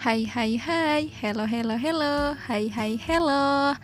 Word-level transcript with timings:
Hai 0.00 0.24
hai 0.24 0.56
hai, 0.56 1.12
hello 1.12 1.44
hello 1.44 1.76
hello, 1.76 2.32
hai 2.48 2.72
hai 2.72 2.96
hello. 2.96 3.76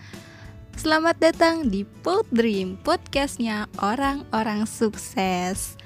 Selamat 0.72 1.20
datang 1.20 1.68
di 1.68 1.84
Pod 1.84 2.24
Dream, 2.32 2.80
podcastnya 2.80 3.68
orang-orang 3.84 4.64
sukses. 4.64 5.76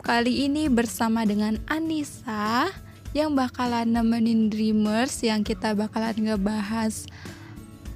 Kali 0.00 0.48
ini 0.48 0.72
bersama 0.72 1.28
dengan 1.28 1.60
Anissa 1.68 2.72
Yang 3.12 3.36
bakalan 3.36 3.92
nemenin 3.92 4.48
Dreamers 4.48 5.20
yang 5.20 5.44
kita 5.44 5.76
bakalan 5.76 6.16
ngebahas 6.24 7.04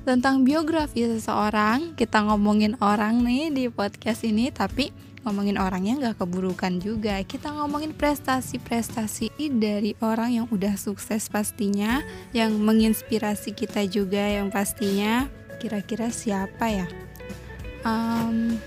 tentang 0.05 0.45
biografi 0.45 1.09
seseorang. 1.09 1.97
Kita 1.97 2.21
ngomongin 2.21 2.77
orang 2.85 3.25
nih 3.25 3.49
di 3.49 3.65
podcast 3.73 4.29
ini 4.29 4.53
Tapi 4.53 4.93
ngomongin 5.23 5.59
orangnya 5.59 5.95
nggak 5.99 6.23
keburukan 6.23 6.83
juga 6.83 7.19
kita 7.23 7.55
ngomongin 7.55 7.95
prestasi-prestasi 7.95 9.31
dari 9.59 9.95
orang 10.03 10.43
yang 10.43 10.47
udah 10.51 10.75
sukses 10.75 11.31
pastinya 11.31 12.03
yang 12.35 12.55
menginspirasi 12.59 13.55
kita 13.55 13.87
juga 13.87 14.23
yang 14.23 14.51
pastinya 14.51 15.31
kira-kira 15.63 16.11
siapa 16.11 16.67
ya 16.69 16.87
um, 17.87 18.59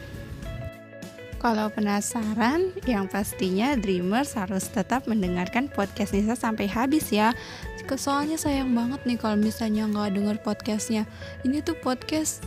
kalau 1.46 1.70
penasaran, 1.70 2.74
yang 2.90 3.05
pastinya 3.05 3.77
Dreamers 3.77 4.34
harus 4.34 4.66
tetap 4.66 5.05
mendengarkan 5.05 5.70
podcast 5.70 6.18
Nisa 6.18 6.34
sampai 6.34 6.66
habis 6.66 7.13
ya. 7.13 7.38
Soalnya 7.85 8.34
sayang 8.34 8.74
banget 8.74 9.05
nih 9.05 9.22
kalau 9.22 9.38
misalnya 9.38 9.85
nggak 9.85 10.18
denger 10.18 10.38
podcastnya. 10.41 11.05
Ini 11.46 11.62
tuh 11.62 11.77
podcast 11.77 12.41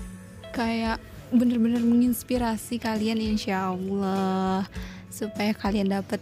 kayak 0.50 0.98
bener-bener 1.28 1.84
menginspirasi 1.84 2.80
kalian 2.80 3.20
insya 3.20 3.72
Allah 3.72 4.64
supaya 5.12 5.52
kalian 5.52 5.92
dapat 5.92 6.20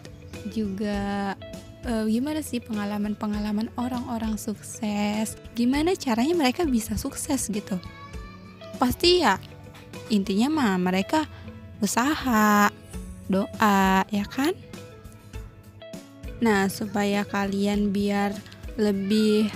juga 0.51 1.35
uh, 1.87 2.05
gimana 2.07 2.43
sih 2.43 2.59
pengalaman-pengalaman 2.59 3.71
orang-orang 3.79 4.35
sukses? 4.37 5.39
Gimana 5.55 5.95
caranya 5.95 6.35
mereka 6.35 6.67
bisa 6.67 6.99
sukses 6.99 7.47
gitu? 7.47 7.79
Pasti 8.77 9.23
ya 9.23 9.39
intinya 10.11 10.51
mah 10.51 10.75
mereka 10.79 11.27
usaha 11.79 12.71
doa 13.31 14.07
ya 14.11 14.25
kan? 14.27 14.55
Nah 16.43 16.69
supaya 16.69 17.25
kalian 17.25 17.91
biar 17.95 18.35
lebih 18.77 19.49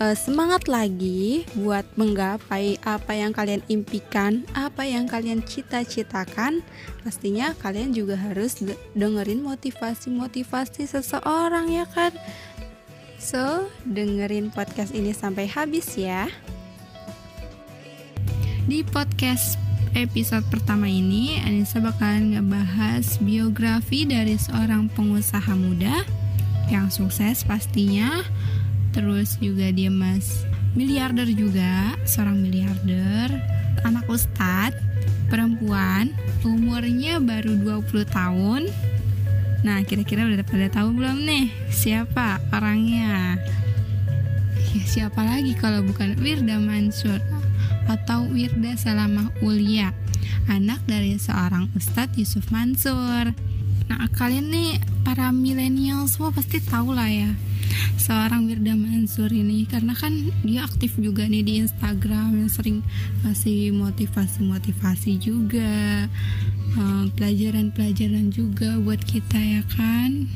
uh, 0.00 0.16
semangat 0.16 0.66
lagi 0.66 1.44
buat 1.54 1.84
menggapai 1.94 2.80
apa 2.82 3.12
yang 3.12 3.36
kalian 3.36 3.60
impikan, 3.68 4.48
apa 4.56 4.88
yang 4.88 5.04
kalian 5.06 5.44
cita-citakan. 5.44 6.64
Pastinya 7.04 7.52
kalian 7.60 7.92
juga 7.92 8.16
harus 8.16 8.58
dengerin 8.96 9.44
motivasi-motivasi 9.44 10.88
seseorang 10.88 11.70
ya 11.70 11.84
kan. 11.86 12.16
So, 13.20 13.68
dengerin 13.84 14.48
podcast 14.48 14.96
ini 14.96 15.12
sampai 15.12 15.44
habis 15.44 15.92
ya. 15.92 16.32
Di 18.64 18.80
podcast 18.80 19.60
episode 19.92 20.46
pertama 20.48 20.88
ini, 20.88 21.36
Anissa 21.44 21.84
bakalan 21.84 22.38
ngebahas 22.38 23.20
biografi 23.20 24.08
dari 24.08 24.40
seorang 24.40 24.88
pengusaha 24.96 25.52
muda 25.52 26.00
yang 26.70 26.86
sukses 26.88 27.42
pastinya 27.42 28.22
terus 28.90 29.38
juga 29.38 29.70
dia 29.70 29.90
mas 29.90 30.46
miliarder 30.74 31.26
juga 31.30 31.94
seorang 32.06 32.38
miliarder. 32.38 33.30
Anak 33.86 34.06
ustad 34.10 34.76
perempuan 35.32 36.12
umurnya 36.44 37.22
baru 37.22 37.56
20 37.56 38.06
tahun. 38.10 38.62
Nah 39.62 39.78
kira-kira 39.84 40.26
udah 40.26 40.44
pada 40.44 40.68
tahu 40.72 40.96
belum 40.96 41.22
nih 41.24 41.52
siapa 41.70 42.40
orangnya? 42.50 43.38
Ya 44.70 44.84
siapa 44.86 45.20
lagi 45.26 45.52
kalau 45.58 45.82
bukan 45.82 46.14
Wirda 46.22 46.58
Mansur 46.62 47.18
atau 47.90 48.22
Wirda 48.30 48.78
Salamah 48.78 49.34
Ulia 49.42 49.90
anak 50.46 50.82
dari 50.86 51.18
seorang 51.18 51.70
Ustadz 51.74 52.18
Yusuf 52.18 52.50
Mansur. 52.54 53.34
Nah 53.90 54.06
kalian 54.14 54.50
nih 54.50 54.78
para 55.02 55.34
milenial 55.34 56.06
semua 56.06 56.30
pasti 56.30 56.62
tahu 56.62 56.94
lah 56.94 57.10
ya 57.10 57.30
seorang 57.96 58.46
Wirda 58.48 58.74
Mansur 58.74 59.30
ini. 59.30 59.66
Karena 59.66 59.92
kan 59.96 60.12
dia 60.42 60.64
aktif 60.64 60.96
juga 60.98 61.26
nih 61.26 61.42
di 61.44 61.52
Instagram 61.62 62.40
yang 62.40 62.50
sering 62.50 62.78
kasih 63.22 63.72
motivasi-motivasi 63.76 65.12
juga 65.20 66.06
eh, 66.76 67.04
pelajaran-pelajaran 67.14 68.32
juga 68.32 68.78
buat 68.80 69.00
kita 69.02 69.38
ya 69.38 69.62
kan? 69.74 70.26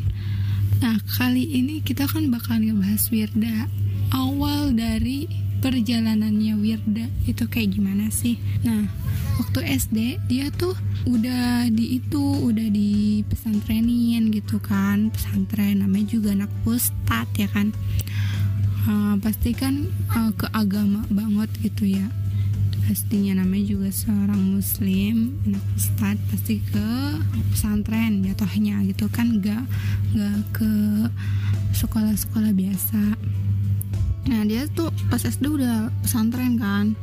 Nah 0.84 1.00
kali 1.16 1.48
ini 1.48 1.80
kita 1.80 2.04
kan 2.04 2.28
bakal 2.28 2.60
ngebahas 2.60 3.08
Wirda. 3.08 3.70
Awal 4.12 4.76
dari 4.76 5.26
perjalanannya 5.64 6.54
Wirda 6.60 7.06
itu 7.24 7.44
kayak 7.48 7.80
gimana 7.80 8.12
sih? 8.12 8.36
Nah 8.62 8.84
waktu 9.38 9.58
SD 9.66 9.98
dia 10.30 10.46
tuh 10.54 10.74
udah 11.04 11.66
di 11.70 11.98
itu 11.98 12.22
udah 12.22 12.68
di 12.70 13.22
pesantrenin 13.26 14.30
gitu 14.30 14.62
kan. 14.62 15.10
Pesantren 15.10 15.82
namanya 15.82 16.06
juga 16.14 16.34
anak 16.34 16.50
ustad 16.66 17.26
ya 17.34 17.48
kan. 17.50 17.74
Uh, 18.84 19.16
pasti 19.18 19.56
kan 19.56 19.88
uh, 20.12 20.30
ke 20.36 20.46
agama 20.54 21.02
banget 21.10 21.50
gitu 21.64 21.88
ya. 21.98 22.06
Pastinya 22.84 23.40
namanya 23.40 23.64
juga 23.64 23.88
seorang 23.88 24.60
muslim 24.60 25.40
anak 25.48 25.64
ustad 25.72 26.16
pasti 26.28 26.60
ke 26.60 26.88
pesantren 27.50 28.22
jatuhnya 28.22 28.84
gitu 28.86 29.10
kan. 29.10 29.40
Gak 29.42 29.64
gak 30.14 30.40
ke 30.54 30.70
sekolah-sekolah 31.74 32.54
biasa. 32.54 33.02
Nah 34.24 34.40
dia 34.48 34.64
tuh 34.72 34.88
pas 35.12 35.20
SD 35.20 35.48
udah 35.48 35.92
pesantren 36.00 36.56
kan 36.56 36.96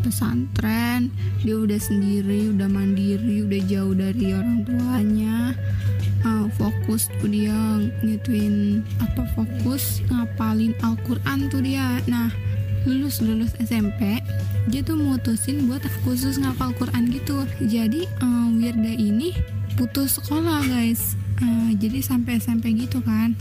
pesantren. 0.00 1.12
Dia 1.44 1.56
udah 1.60 1.80
sendiri 1.80 2.52
udah 2.52 2.68
mandiri 2.68 3.44
udah 3.44 3.60
jauh 3.68 3.94
dari 3.94 4.32
orang 4.32 4.64
tuanya. 4.64 5.54
Uh, 6.20 6.52
fokus 6.60 7.08
tuh 7.16 7.32
dia 7.32 7.56
ngituin 8.04 8.84
apa 9.00 9.24
fokus 9.32 10.04
ngapalin 10.12 10.76
Al-Quran 10.84 11.48
tuh 11.48 11.64
dia. 11.64 12.00
Nah 12.08 12.28
lulus 12.88 13.20
lulus 13.20 13.52
SMP 13.60 14.24
dia 14.68 14.80
tuh 14.80 14.96
mutusin 14.96 15.68
buat 15.68 15.84
khusus 16.04 16.36
ngapal 16.40 16.76
Quran 16.76 17.08
gitu. 17.12 17.44
Jadi 17.64 18.04
uh, 18.20 18.48
Wirda 18.56 18.92
ini 18.92 19.32
putus 19.80 20.20
sekolah 20.20 20.64
guys. 20.68 21.16
Uh, 21.40 21.72
jadi 21.80 22.04
sampai 22.04 22.36
SMP 22.36 22.76
gitu 22.76 23.00
kan. 23.00 23.32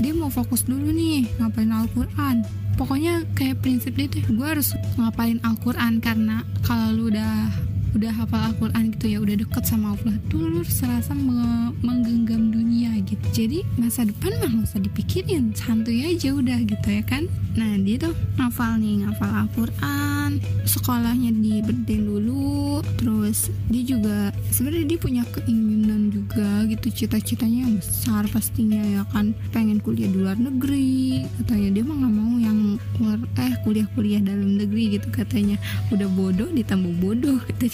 Dia 0.00 0.16
mau 0.16 0.32
fokus 0.32 0.64
dulu 0.64 0.90
nih 0.90 1.28
ngapalin 1.38 1.70
Al-Quran 1.70 2.63
pokoknya 2.74 3.26
kayak 3.38 3.62
prinsip 3.62 3.94
dia 3.94 4.10
tuh 4.10 4.22
gue 4.26 4.46
harus 4.46 4.74
ngapalin 4.98 5.40
Al-Quran 5.42 6.02
karena 6.02 6.42
kalau 6.66 6.90
lu 6.94 7.02
udah 7.14 7.50
udah 7.94 8.10
hafal 8.10 8.42
Al-Quran 8.50 8.90
gitu 8.98 9.06
ya 9.06 9.18
udah 9.22 9.36
deket 9.38 9.64
sama 9.70 9.94
Allah 9.94 10.18
tuh 10.26 10.42
lu 10.42 10.66
serasa 10.66 11.14
menggenggam 11.14 12.50
dunia 12.50 12.98
gitu. 13.06 13.22
Jadi 13.30 13.62
masa 13.78 14.02
depan 14.02 14.34
mah 14.42 14.50
gak 14.50 14.66
usah 14.74 14.82
dipikirin 14.82 15.54
santuy 15.54 16.02
aja 16.02 16.34
udah 16.34 16.58
gitu 16.66 16.88
ya 16.90 17.06
kan 17.06 17.30
nah 17.54 17.72
dia 17.78 17.96
tuh 18.10 18.14
ngafal 18.38 18.82
nih 18.82 19.06
ngafal 19.06 19.30
Al-Quran 19.30 20.42
sekolahnya 20.66 21.30
di 21.30 21.62
Berdeng 21.62 22.02
dulu 22.06 22.82
terus 22.98 23.54
dia 23.70 23.82
juga 23.86 24.34
sebenarnya 24.50 24.86
dia 24.94 24.98
punya 24.98 25.22
keinginan 25.30 26.10
juga 26.10 26.66
gitu 26.66 26.90
cita-citanya 26.90 27.66
yang 27.68 27.76
besar 27.78 28.26
pastinya 28.30 28.82
ya 28.82 29.02
kan 29.14 29.34
pengen 29.54 29.78
kuliah 29.78 30.10
di 30.10 30.18
luar 30.18 30.38
negeri 30.38 31.26
katanya. 31.42 31.68
Dia 31.80 31.84
mah 31.86 31.96
nggak 32.00 32.14
mau 32.14 32.34
yang 32.40 32.58
luar 32.98 33.18
eh 33.38 33.54
kuliah-kuliah 33.62 34.20
dalam 34.22 34.58
negeri 34.58 34.98
gitu 34.98 35.08
katanya. 35.10 35.56
Udah 35.90 36.08
bodoh 36.10 36.50
ditambah 36.50 36.94
bodoh 37.02 37.38
gitu 37.60 37.66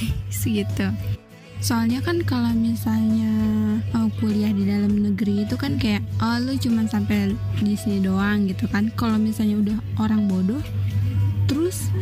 gitu 0.51 0.87
soalnya 1.61 2.01
kan 2.01 2.25
kalau 2.25 2.57
misalnya 2.57 3.29
oh, 3.93 4.09
kuliah 4.17 4.49
di 4.49 4.65
dalam 4.65 4.97
negeri 4.97 5.45
itu 5.45 5.61
kan 5.61 5.77
kayak 5.77 6.01
oh 6.25 6.41
lu 6.41 6.57
cuman 6.57 6.89
sampai 6.89 7.37
di 7.61 7.77
sini 7.77 8.01
doang 8.01 8.49
gitu 8.49 8.65
kan. 8.67 8.89
Kalau 8.97 9.21
misalnya 9.21 9.61
udah 9.61 9.77
orang 10.01 10.25
bodoh 10.25 10.65
terus 11.45 11.93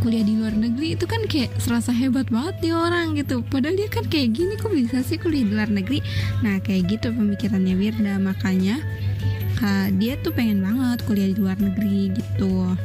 kuliah 0.00 0.24
di 0.24 0.38
luar 0.38 0.54
negeri 0.56 0.96
itu 0.96 1.04
kan 1.10 1.26
kayak 1.26 1.52
serasa 1.58 1.90
hebat 1.90 2.30
banget 2.30 2.70
nih 2.70 2.74
orang 2.78 3.18
gitu. 3.18 3.42
Padahal 3.50 3.74
dia 3.74 3.90
kan 3.90 4.06
kayak 4.06 4.30
gini 4.30 4.54
kok 4.54 4.70
bisa 4.70 5.02
sih 5.02 5.18
kuliah 5.18 5.42
di 5.42 5.52
luar 5.58 5.68
negeri? 5.74 5.98
Nah 6.46 6.62
kayak 6.62 6.86
gitu 6.94 7.10
pemikirannya 7.10 7.74
Wirda. 7.74 8.14
Makanya 8.22 8.78
uh, 9.58 9.90
dia 9.98 10.14
tuh 10.22 10.30
pengen 10.30 10.62
banget 10.62 11.02
kuliah 11.04 11.28
di 11.34 11.36
luar 11.36 11.58
negeri 11.58 12.14
gitu. 12.14 12.78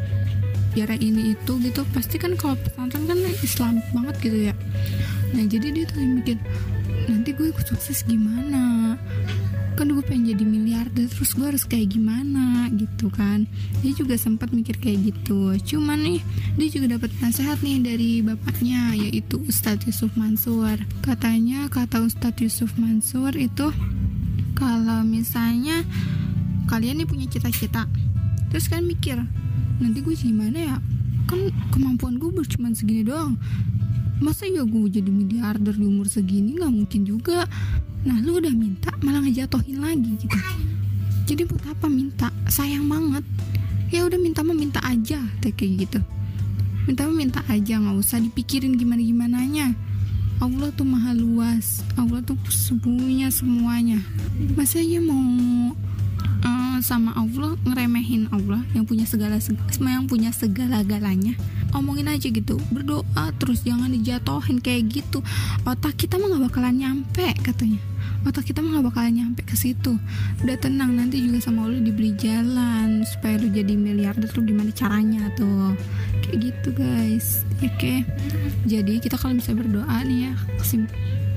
Biara 0.73 0.97
ini 0.97 1.37
itu 1.37 1.53
gitu. 1.61 1.85
Pasti 1.93 2.17
kan 2.17 2.33
kalau 2.33 2.57
pesantren 2.57 3.05
kan 3.05 3.19
Islam 3.45 3.79
banget 3.93 4.15
gitu 4.25 4.49
ya 4.49 4.54
nah 5.35 5.43
jadi 5.43 5.67
dia 5.75 5.85
tuh 5.85 5.99
mikir 5.99 6.39
nanti 7.05 7.31
gue 7.33 7.49
sukses 7.65 8.01
gimana? 8.05 8.95
Kan 9.75 9.91
gue 9.91 9.99
pengen 10.07 10.31
jadi 10.31 10.45
miliarder 10.47 11.05
terus 11.11 11.35
gue 11.35 11.45
harus 11.45 11.67
kayak 11.67 11.91
gimana? 11.91 12.71
Gitu 12.71 13.11
kan. 13.11 13.43
Dia 13.83 13.91
juga 13.91 14.15
sempat 14.15 14.55
mikir 14.55 14.79
kayak 14.79 15.11
gitu. 15.11 15.51
Cuman 15.75 15.99
nih 15.99 16.19
dia 16.55 16.67
juga 16.71 16.95
dapat 16.95 17.11
nasihat 17.19 17.59
nih 17.59 17.83
dari 17.83 18.11
bapaknya 18.23 18.95
yaitu 18.95 19.37
Ustadz 19.43 19.85
Yusuf 19.85 20.15
Mansur. 20.15 20.79
Katanya 21.03 21.67
kata 21.67 22.01
Ustadz 22.01 22.39
Yusuf 22.39 22.71
Mansur 22.79 23.35
itu 23.35 23.69
kalau 24.55 25.03
misalnya 25.03 25.83
kalian 26.71 27.03
nih 27.03 27.07
punya 27.07 27.27
cita-cita 27.27 27.85
terus 28.49 28.71
kan 28.71 28.87
mikir 28.87 29.19
nanti 29.83 29.99
gue 29.99 30.15
gimana 30.15 30.57
ya? 30.73 30.77
Kan 31.27 31.51
kemampuan 31.75 32.15
gue 32.15 32.31
cuma 32.47 32.71
segini 32.71 33.03
doang 33.03 33.35
masa 34.23 34.47
ya 34.47 34.63
gue 34.63 34.87
jadi 34.87 35.11
miliarder 35.11 35.75
di 35.75 35.85
umur 35.85 36.07
segini? 36.07 36.55
Nggak 36.55 36.73
mungkin 36.73 37.01
juga. 37.03 37.43
Nah 38.05 38.21
lu 38.21 38.37
udah 38.37 38.53
minta 38.53 38.93
malah 39.01 39.25
ngejatohin 39.25 39.81
lagi 39.81 40.15
gitu. 40.19 40.37
Jadi 41.25 41.41
buat 41.49 41.65
apa 41.65 41.87
minta? 41.89 42.29
Sayang 42.47 42.85
banget. 42.85 43.25
Ya 43.89 44.05
udah 44.05 44.19
minta 44.19 44.45
mah 44.45 44.55
minta 44.57 44.79
aja 44.85 45.19
kayak 45.41 45.89
gitu. 45.89 45.99
Minta 46.85 47.09
mah 47.09 47.17
minta 47.17 47.41
aja 47.49 47.81
nggak 47.81 47.97
usah 47.97 48.21
dipikirin 48.21 48.77
gimana 48.77 49.01
gimananya 49.01 49.73
Allah 50.43 50.67
tuh 50.75 50.83
maha 50.83 51.15
luas. 51.15 51.79
Allah 51.95 52.19
tuh 52.19 52.35
semuanya 52.51 53.31
semuanya. 53.31 53.99
Masa 54.53 54.83
ya 54.83 54.99
mau 54.99 55.71
uh, 56.43 56.77
sama 56.83 57.15
Allah 57.15 57.55
ngeremehin 57.63 58.27
Allah 58.35 58.61
yang 58.75 58.83
punya 58.83 59.07
segala 59.07 59.39
yang 59.79 60.05
punya 60.05 60.35
segala 60.35 60.83
galanya 60.83 61.33
omongin 61.75 62.07
aja 62.07 62.31
gitu 62.31 62.55
berdoa 62.71 63.25
terus 63.37 63.61
jangan 63.67 63.91
dijatohin 63.91 64.63
kayak 64.63 64.89
gitu. 64.89 65.19
Otak 65.67 65.99
kita 65.99 66.15
mah 66.15 66.31
gak 66.31 66.43
bakalan 66.51 66.75
nyampe 66.79 67.35
katanya. 67.43 67.79
Otak 68.25 68.49
kita 68.49 68.63
mah 68.63 68.79
gak 68.79 68.87
bakalan 68.89 69.13
nyampe 69.21 69.43
ke 69.43 69.53
situ. 69.59 69.99
Udah 70.41 70.57
tenang 70.57 70.95
nanti 70.95 71.21
juga 71.21 71.43
sama 71.43 71.67
Allah 71.67 71.83
dibeli 71.83 72.15
jalan 72.15 73.03
supaya 73.05 73.37
lu 73.37 73.51
jadi 73.51 73.75
miliarder 73.75 74.31
tuh 74.31 74.41
gimana 74.41 74.71
caranya 74.71 75.29
tuh? 75.35 75.75
Kayak 76.23 76.37
gitu 76.51 76.69
guys. 76.73 77.43
Oke. 77.61 77.75
Okay. 77.75 77.97
jadi 78.65 78.97
kita 78.97 79.15
kalau 79.19 79.37
bisa 79.37 79.53
berdoa 79.53 80.01
nih 80.03 80.31
ya 80.31 80.33
kesim 80.57 80.89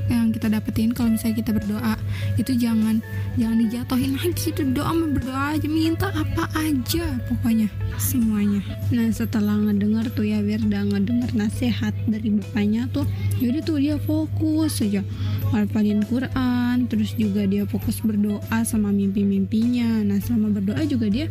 yang 0.09 0.33
kita 0.33 0.49
dapetin 0.49 0.93
kalau 0.97 1.13
misalnya 1.15 1.37
kita 1.41 1.53
berdoa. 1.55 1.95
Itu 2.41 2.57
jangan 2.57 3.01
jangan 3.37 3.57
dijatuhin 3.63 4.13
lagi. 4.17 4.51
Itu 4.51 4.63
doa 4.73 4.93
berdoa 4.93 5.57
aja 5.57 5.69
minta 5.69 6.09
apa 6.13 6.49
aja 6.59 7.07
pokoknya. 7.29 7.69
Semuanya. 8.01 8.63
Nah 8.95 9.11
setelah 9.11 9.59
ngedenger 9.59 10.11
tuh 10.15 10.27
ya 10.27 10.41
Wirda 10.41 10.87
ngedenger 10.87 11.35
nasihat 11.35 11.95
dari 12.07 12.31
bapaknya 12.41 12.87
tuh 12.91 13.05
jadi 13.39 13.59
tuh 13.63 13.79
dia 13.79 13.97
fokus 14.03 14.81
aja. 14.83 15.05
Ngapalin 15.49 16.05
Quran 16.05 16.87
terus 16.93 17.17
juga 17.17 17.49
dia 17.49 17.65
fokus 17.65 18.01
berdoa 18.05 18.59
sama 18.65 18.93
mimpi-mimpinya. 18.93 20.05
Nah 20.05 20.21
selama 20.21 20.61
berdoa 20.61 20.83
juga 20.85 21.09
dia 21.09 21.27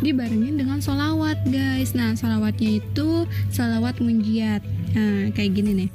dibarengin 0.00 0.60
dengan 0.60 0.78
sholawat 0.80 1.40
guys. 1.48 1.92
Nah 1.96 2.14
sholawatnya 2.14 2.80
itu 2.80 3.26
sholawat 3.50 3.98
munjiat 3.98 4.62
nah 4.92 5.32
kayak 5.32 5.56
gini 5.56 5.72
nih. 5.84 5.90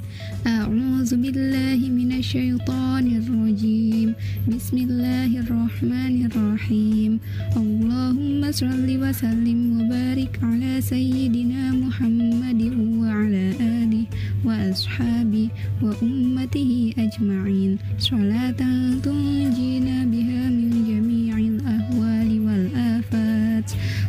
A'udzubillahi 0.46 1.90
minasyaitonirrajim 1.90 4.14
Bismillahirrahmanirrahim. 4.46 7.20
Allahumma 7.54 8.52
sholli 8.54 8.98
wa 8.98 9.12
sallim 9.14 9.78
wa 9.78 9.84
barik 9.90 10.42
ala 10.42 10.82
sayyidina 10.82 11.72
Muhammadin 11.74 12.98
wa 12.98 13.06
ala 13.22 13.54
alihi 13.58 14.08
wa 14.46 14.54
ashabi 14.66 15.50
wa 15.82 15.94
ummatihi 16.02 16.94
ajma'in. 16.98 17.78
Salatan 17.98 19.00
tunjina 19.02 20.06
biha 20.06 20.50
min 20.50 20.77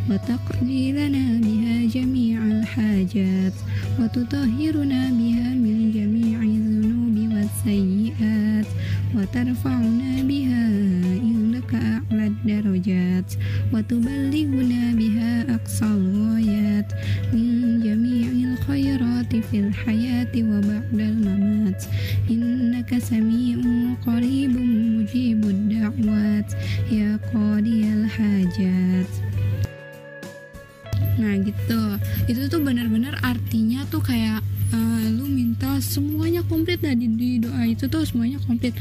wa 0.10 0.18
taqlilana 0.18 1.38
biha 1.46 1.86
jami'al 1.94 2.66
hajat 2.66 3.54
وتطهرنا 4.00 5.02
بها 5.10 5.48
من 5.54 5.92
جميع 5.92 6.40
الذنوب 6.42 7.18
والسيئات 7.34 8.66
وترفعنا 9.16 10.24
بها 10.24 10.68
إنك 11.20 11.72
أعلى 11.76 12.28
الدرجات 12.28 13.34
وتبلغنا 13.74 14.84
بها 14.96 15.56
أقصى 15.56 15.86
الغايات 15.86 16.90
من 17.34 17.80
جميع 17.84 18.28
الخيرات 18.52 19.36
في 19.36 19.60
الحياة 19.60 20.34
وبعد 20.36 21.00
الممات. 21.00 21.84
إنك 22.32 22.98
سميع 22.98 23.58
قريب 24.08 24.54
مجيب 24.60 25.44
الدعوات 25.44 26.54
يا 26.92 27.20
قاضي 27.34 27.94
الحاجات. 27.94 29.29
Nah 31.20 31.36
gitu. 31.44 31.82
Itu 32.32 32.48
tuh 32.48 32.64
bener-bener 32.64 33.14
artinya 33.22 33.84
tuh 33.92 34.00
kayak 34.00 34.40
uh, 34.72 35.00
Lu 35.10 35.26
minta 35.26 35.82
semuanya 35.82 36.46
komplit. 36.46 36.80
Dah 36.80 36.96
di, 36.96 37.10
di 37.12 37.42
doa 37.42 37.66
itu 37.66 37.90
tuh 37.92 38.06
semuanya 38.08 38.40
komplit. 38.48 38.72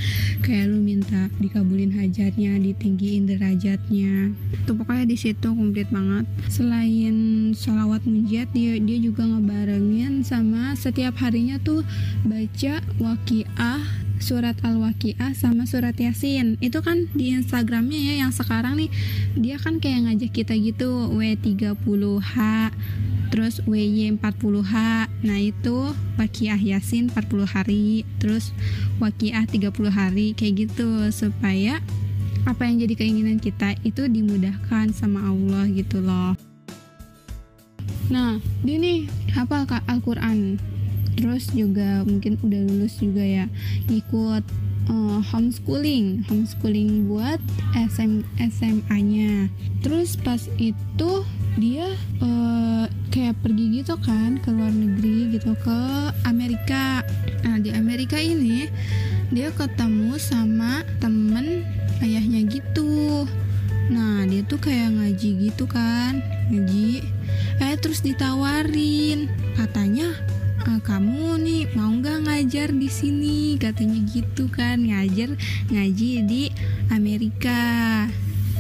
Kayak 0.45 0.71
lu 0.71 0.79
minta 0.79 1.27
dikabulin 1.43 1.93
hajatnya 1.95 2.55
Ditinggiin 2.61 3.27
derajatnya. 3.27 4.33
Tuh 4.69 4.75
pokoknya 4.77 5.05
di 5.09 5.17
situ 5.17 5.49
komplit 5.51 5.89
banget. 5.91 6.25
Selain 6.47 7.17
sholawat 7.57 8.05
munjiat 8.07 8.53
dia, 8.53 8.79
dia 8.79 8.99
juga 9.01 9.27
ngebarengin 9.27 10.23
sama 10.23 10.77
setiap 10.79 11.17
harinya 11.19 11.59
tuh 11.61 11.83
Baca 12.27 12.83
wakiah 13.01 14.08
surat 14.19 14.59
Al-Waqiah 14.63 15.35
sama 15.35 15.65
surat 15.65 15.95
Yasin. 15.97 16.59
Itu 16.59 16.83
kan 16.83 17.11
di 17.15 17.35
Instagramnya 17.35 17.99
ya 17.99 18.15
yang 18.27 18.33
sekarang 18.35 18.79
nih. 18.79 18.91
Dia 19.39 19.57
kan 19.59 19.79
kayak 19.83 20.11
ngajak 20.11 20.31
kita 20.35 20.55
gitu 20.59 21.11
W30H 21.15 22.35
terus 23.29 23.61
WY40H 23.69 24.73
nah 25.21 25.37
itu 25.37 25.93
Waqiah 26.17 26.57
Yasin 26.57 27.13
40 27.13 27.45
hari 27.45 28.09
terus 28.17 28.57
Waqiah 28.99 29.45
30 29.45 29.73
hari 29.93 30.33
kayak 30.35 30.69
gitu. 30.69 31.11
Supaya 31.13 31.81
apa 32.49 32.65
yang 32.65 32.81
jadi 32.81 32.95
keinginan 32.97 33.37
kita 33.37 33.77
itu 33.85 34.09
dimudahkan 34.09 34.97
sama 34.97 35.29
Allah 35.29 35.69
gitu 35.69 36.01
loh. 36.01 36.33
Nah 38.09 38.41
dia 38.65 38.77
nih 38.81 39.05
hafal 39.37 39.69
Al-Quran 39.69 40.57
terus 41.19 41.51
juga 41.51 42.07
mungkin 42.07 42.39
udah 42.47 42.61
lulus 42.71 43.03
juga 43.03 43.27
ya 43.27 43.51
ikut 43.91 44.47
uh, 44.87 45.21
homeschooling. 45.35 46.23
Homeschooling 46.31 47.11
buat 47.11 47.43
SM 47.75 48.23
SMA-nya 48.39 49.51
terus 49.83 50.15
pas 50.15 50.47
itu 50.63 51.27
dia 51.59 51.91
uh, 52.23 52.87
kayak 53.11 53.35
pergi 53.43 53.83
gitu 53.83 53.99
kan 53.99 54.39
ke 54.39 54.49
luar 54.55 54.71
negeri 54.71 55.35
gitu 55.35 55.59
ke 55.59 55.81
Amerika. 56.23 57.03
Nah 57.43 57.59
di 57.59 57.75
Amerika 57.75 58.15
ini 58.15 58.71
dia 59.35 59.51
ketemu 59.51 60.15
sama 60.23 60.87
temen 61.03 61.67
ayahnya 61.99 62.47
gitu. 62.47 63.27
Nah 63.91 64.23
dia 64.31 64.47
tuh 64.47 64.63
kayak 64.63 64.95
ngaji 64.95 65.51
gitu 65.51 65.67
kan 65.67 66.23
ngaji. 66.55 67.03
Eh 67.59 67.75
terus 67.83 68.07
ditawarin. 68.07 69.27
Katanya 69.59 70.15
e, 70.67 70.71
kamu 70.83 71.39
nih 71.43 71.63
mau 71.79 71.93
nggak 71.93 72.27
ngajar 72.27 72.69
di 72.75 72.89
sini? 72.91 73.39
Katanya 73.61 73.99
gitu 74.11 74.51
kan 74.51 74.83
ngajar 74.83 75.37
ngaji 75.71 76.11
di 76.27 76.43
Amerika 76.91 77.61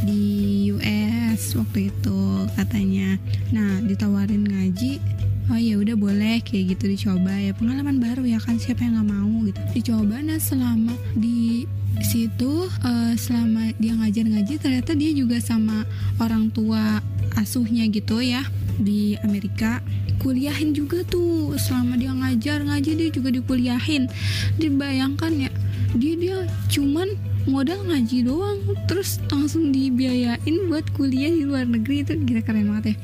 di 0.06 0.68
US 0.74 1.58
waktu 1.58 1.90
itu 1.90 2.20
katanya. 2.54 3.18
Nah 3.50 3.82
ditawarin 3.82 4.46
ngaji 4.46 5.02
oh 5.48 5.56
ya 5.56 5.80
udah 5.80 5.96
boleh 5.96 6.38
kayak 6.44 6.76
gitu 6.78 6.84
dicoba. 6.92 7.34
Ya 7.34 7.56
pengalaman 7.56 7.98
baru 7.98 8.22
ya 8.28 8.38
kan 8.38 8.60
siapa 8.60 8.86
yang 8.86 9.00
nggak 9.00 9.08
mau 9.10 9.34
gitu. 9.48 9.60
Dicoba 9.74 10.22
nah 10.22 10.38
selama 10.38 10.94
di 11.16 11.66
situ 12.04 12.68
uh, 12.68 13.14
selama 13.18 13.74
dia 13.80 13.96
ngajar 13.96 14.22
ngaji 14.28 14.54
ternyata 14.60 14.94
dia 14.94 15.10
juga 15.10 15.42
sama 15.42 15.82
orang 16.22 16.52
tua 16.54 17.02
asuhnya 17.34 17.86
gitu 17.90 18.22
ya 18.22 18.46
di 18.78 19.18
Amerika 19.26 19.82
kuliahin 20.18 20.74
juga 20.74 21.02
tuh. 21.06 21.54
Selama 21.56 21.96
dia 21.96 22.12
ngajar 22.12 22.62
ngaji 22.66 22.90
dia 22.94 23.08
juga 23.10 23.30
dikuliahin. 23.32 24.10
Dibayangkan 24.58 25.48
ya 25.48 25.50
dia 25.96 26.14
dia 26.20 26.36
cuman 26.68 27.08
modal 27.48 27.80
ngaji 27.88 28.26
doang. 28.26 28.60
Terus 28.90 29.22
langsung 29.32 29.72
dibiayain 29.72 30.56
buat 30.68 30.84
kuliah 30.94 31.32
di 31.32 31.46
luar 31.48 31.64
negeri. 31.64 32.04
Itu 32.04 32.18
kira 32.26 32.44
keren 32.44 32.68
banget 32.68 32.92
ya. 32.92 32.96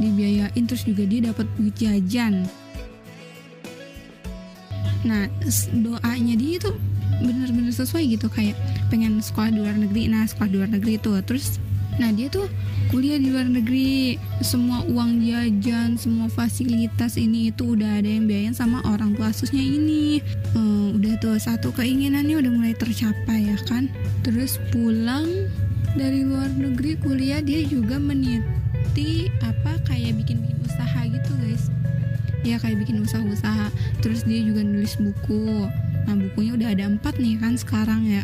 Dibiayain 0.00 0.64
terus 0.64 0.86
juga 0.86 1.04
dia 1.04 1.30
dapat 1.30 1.46
duit 1.58 1.76
jajan. 1.76 2.48
Nah 5.04 5.28
doanya 5.76 6.34
dia 6.34 6.56
itu 6.56 6.70
bener-bener 7.20 7.70
sesuai 7.70 8.16
gitu. 8.16 8.26
Kayak 8.32 8.56
pengen 8.88 9.20
sekolah 9.20 9.52
di 9.52 9.60
luar 9.60 9.76
negeri. 9.76 10.08
Nah 10.08 10.24
sekolah 10.24 10.48
di 10.48 10.56
luar 10.56 10.70
negeri 10.72 10.96
itu 10.96 11.12
terus 11.22 11.60
nah 11.94 12.10
dia 12.10 12.26
tuh 12.26 12.50
kuliah 12.94 13.18
di 13.18 13.34
luar 13.34 13.50
negeri. 13.50 14.18
Semua 14.38 14.86
uang 14.86 15.24
jajan 15.24 15.96
semua 15.98 16.30
fasilitas 16.30 17.18
ini 17.18 17.50
itu 17.50 17.74
udah 17.74 17.98
ada 17.98 18.06
yang 18.06 18.30
biayain 18.30 18.54
sama 18.54 18.78
orang 18.86 19.18
tua 19.18 19.34
asusnya 19.34 19.62
ini. 19.62 20.22
Hmm, 20.54 20.94
udah 20.98 21.18
tuh 21.18 21.34
satu 21.40 21.74
keinginannya 21.74 22.38
udah 22.38 22.52
mulai 22.54 22.74
tercapai 22.76 23.50
ya 23.50 23.58
kan? 23.66 23.90
Terus 24.22 24.62
pulang 24.70 25.26
dari 25.98 26.22
luar 26.26 26.50
negeri 26.54 26.98
kuliah 27.02 27.42
dia 27.42 27.66
juga 27.66 27.98
meniti 27.98 29.30
apa 29.42 29.78
kayak 29.86 30.18
bikin 30.22 30.42
bikin 30.42 30.58
usaha 30.62 31.00
gitu 31.06 31.32
guys. 31.42 31.66
Ya 32.44 32.60
kayak 32.60 32.84
bikin 32.84 33.02
usaha-usaha. 33.02 33.74
Terus 34.04 34.22
dia 34.22 34.44
juga 34.44 34.62
nulis 34.62 34.94
buku 35.00 35.66
nah 36.04 36.14
bukunya 36.16 36.52
udah 36.56 36.68
ada 36.72 36.84
empat 36.88 37.16
nih 37.20 37.40
kan 37.40 37.56
sekarang 37.56 38.04
ya. 38.08 38.22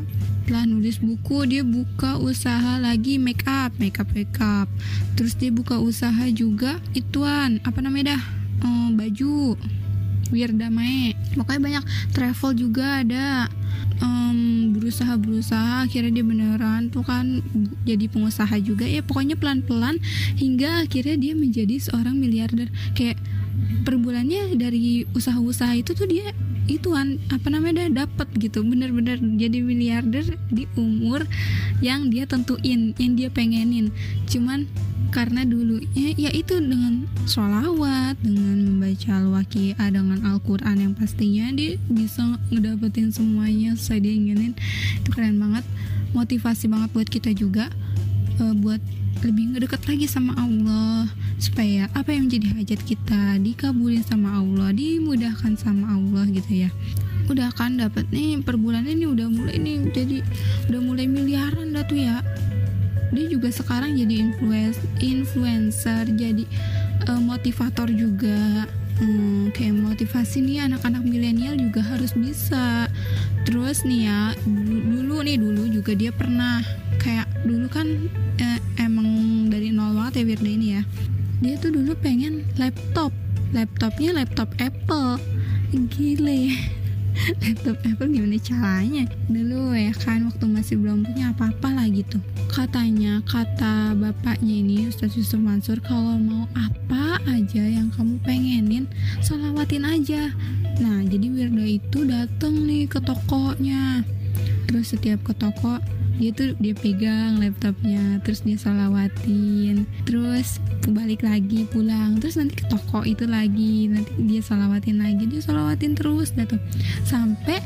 Setelah 0.51 0.67
nulis 0.67 0.99
buku 0.99 1.47
dia 1.47 1.63
buka 1.63 2.19
usaha 2.19 2.75
lagi 2.83 3.23
make 3.23 3.47
up 3.47 3.71
make 3.79 4.03
up 4.03 4.11
make 4.11 4.35
up. 4.43 4.67
Terus 5.15 5.39
dia 5.39 5.55
buka 5.55 5.79
usaha 5.79 6.27
juga 6.35 6.83
ituan 6.91 7.63
apa 7.63 7.79
namanya 7.79 8.19
dah? 8.19 8.23
Um, 8.67 8.99
baju 8.99 9.55
Wirda 10.35 10.71
Mae 10.75 11.15
pokoknya 11.39 11.61
banyak 11.63 11.85
travel 12.11 12.51
juga 12.59 13.07
ada. 13.07 13.47
Um, 14.03 14.75
berusaha 14.75 15.15
berusaha 15.21 15.87
akhirnya 15.87 16.19
dia 16.19 16.27
beneran 16.27 16.91
tuh 16.91 17.07
kan 17.07 17.47
jadi 17.87 18.11
pengusaha 18.11 18.59
juga 18.59 18.91
ya. 18.91 19.07
Pokoknya 19.07 19.39
pelan 19.39 19.63
pelan 19.63 20.03
hingga 20.35 20.83
akhirnya 20.83 21.15
dia 21.15 21.39
menjadi 21.39 21.79
seorang 21.79 22.19
miliarder. 22.19 22.75
Kayak 22.99 23.23
per 23.87 24.03
bulannya 24.03 24.59
dari 24.59 25.07
usaha-usaha 25.15 25.79
itu 25.79 25.95
tuh 25.95 26.11
dia 26.11 26.35
ituan 26.69 27.23
apa 27.33 27.49
namanya 27.49 27.87
dah 27.87 28.05
dapat 28.05 28.29
gitu. 28.37 28.61
Bener-bener 28.67 29.21
jadi 29.21 29.62
miliarder 29.62 30.37
di 30.52 30.67
umur 30.76 31.25
yang 31.81 32.12
dia 32.12 32.29
tentuin 32.29 32.93
yang 32.97 33.12
dia 33.17 33.29
pengenin. 33.33 33.95
Cuman 34.29 34.69
karena 35.11 35.43
dulunya 35.43 36.14
ya 36.14 36.31
itu 36.31 36.55
dengan 36.62 37.11
sholawat 37.26 38.14
dengan 38.23 38.62
membaca 38.62 39.11
al-waqi'ah 39.19 39.90
dengan 39.90 40.23
Al-Quran 40.23 40.76
yang 40.79 40.93
pastinya 40.95 41.50
dia 41.50 41.75
bisa 41.90 42.38
ngedapetin 42.55 43.11
semuanya 43.11 43.75
sesuai 43.75 44.07
dia 44.07 44.14
inginin 44.14 44.55
itu 45.02 45.09
keren 45.11 45.40
banget. 45.43 45.67
Motivasi 46.11 46.67
banget 46.71 46.90
buat 46.95 47.09
kita 47.11 47.31
juga 47.35 47.71
uh, 48.38 48.55
buat 48.55 48.83
lebih 49.21 49.55
ngedekat 49.55 49.85
lagi 49.85 50.07
sama 50.09 50.33
Allah 50.38 51.11
supaya 51.40 51.88
apa 51.97 52.12
yang 52.12 52.28
menjadi 52.28 52.52
hajat 52.52 52.80
kita 52.85 53.40
dikabulin 53.40 54.04
sama 54.04 54.38
Allah 54.38 54.76
dimudahkan 54.76 55.56
sama 55.56 55.97
Allah 55.97 56.28
gitu 56.28 56.68
ya. 56.68 56.70
Udah 57.32 57.49
kan 57.56 57.80
dapat 57.80 58.04
nih 58.12 58.44
per 58.44 58.61
bulan 58.61 58.85
ini 58.85 59.09
udah 59.09 59.26
mulai 59.32 59.56
nih 59.56 59.88
jadi 59.90 60.20
udah 60.68 60.80
mulai 60.85 61.09
miliaran 61.09 61.73
dah 61.73 61.85
tuh 61.88 61.97
ya. 61.97 62.20
Dia 63.11 63.26
juga 63.26 63.49
sekarang 63.50 63.97
jadi 63.97 64.30
influencer 64.30 64.85
influencer 65.00 66.04
jadi 66.14 66.44
uh, 67.09 67.18
motivator 67.18 67.88
juga. 67.88 68.68
Hmm, 69.00 69.49
kayak 69.56 69.80
motivasi 69.80 70.44
nih 70.44 70.68
anak-anak 70.68 71.00
milenial 71.00 71.56
juga 71.56 71.80
harus 71.80 72.12
bisa. 72.12 72.85
Terus 73.49 73.88
nih 73.88 74.12
ya 74.12 74.37
dulu 74.44 75.25
nih 75.25 75.40
dulu 75.40 75.73
juga 75.73 75.97
dia 75.97 76.12
pernah 76.12 76.61
kayak 77.00 77.25
dulu 77.49 77.64
kan 77.73 77.88
eh, 78.37 78.61
emang 78.76 79.09
dari 79.49 79.73
nol 79.73 79.97
banget 79.97 80.20
ya 80.20 80.25
Wirda 80.28 80.50
ini 80.52 80.68
ya 80.76 80.82
dia 81.40 81.56
tuh 81.56 81.73
dulu 81.73 81.97
pengen 81.97 82.44
laptop. 82.61 83.12
Laptopnya 83.56 84.12
laptop 84.12 84.52
Apple. 84.61 85.16
Gile. 85.73 86.52
Laptop 87.42 87.80
Apple 87.82 88.12
gimana 88.12 88.38
caranya? 88.38 89.04
Dulu 89.26 89.75
ya 89.75 89.90
kan 89.97 90.28
waktu 90.28 90.44
masih 90.47 90.76
belum 90.78 91.09
punya 91.09 91.32
apa-apa 91.32 91.68
lah 91.75 91.87
gitu. 91.90 92.20
Katanya 92.52 93.25
kata 93.26 93.97
bapaknya 93.99 94.54
ini 94.62 94.87
Ustaz 94.87 95.16
Yusuf 95.18 95.40
Mansur 95.40 95.80
kalau 95.82 96.20
mau 96.20 96.44
apa 96.54 97.18
aja 97.26 97.64
yang 97.64 97.90
kamu 97.92 98.20
pengenin 98.23 98.85
solawatin 99.25 99.88
aja. 99.88 100.30
Nah 100.78 101.02
jadi 101.09 101.26
Wirda 101.28 101.66
itu 101.66 102.04
dateng 102.06 102.68
nih 102.68 102.87
ke 102.87 103.00
tokonya. 103.02 104.06
Terus 104.70 104.94
setiap 104.94 105.25
ke 105.26 105.35
toko 105.35 105.82
dia 106.21 106.37
tuh 106.37 106.53
dia 106.61 106.77
pegang 106.77 107.41
laptopnya 107.41 108.21
terus 108.21 108.45
dia 108.45 108.61
salawatin. 108.61 109.89
Terus 110.05 110.61
balik 110.85 111.25
lagi 111.25 111.65
pulang. 111.73 112.21
Terus 112.21 112.37
nanti 112.37 112.61
ke 112.61 112.69
toko 112.69 113.00
itu 113.09 113.25
lagi. 113.25 113.89
Nanti 113.89 114.12
dia 114.29 114.45
salawatin 114.45 115.00
lagi. 115.00 115.25
Dia 115.25 115.41
salawatin 115.41 115.97
terus 115.97 116.37
gitu. 116.37 116.61
Sampai 117.09 117.65